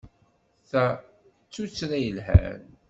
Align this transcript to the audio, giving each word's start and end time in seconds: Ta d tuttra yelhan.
Ta 0.69 0.85
d 0.97 0.99
tuttra 1.51 1.97
yelhan. 2.03 2.61